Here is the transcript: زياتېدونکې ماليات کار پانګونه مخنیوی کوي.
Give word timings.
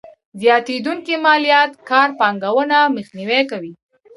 زياتېدونکې 0.39 1.13
ماليات 1.25 1.71
کار 1.89 2.09
پانګونه 2.19 2.77
مخنیوی 2.97 3.41
کوي. 3.51 3.73